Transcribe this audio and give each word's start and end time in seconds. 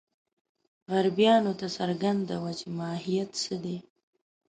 غربیانو 0.91 1.53
ته 1.59 1.67
څرګنده 1.77 2.35
وه 2.41 2.51
چې 2.59 2.67
ماهیت 2.77 3.29
څه 3.43 3.55
دی. 3.63 3.77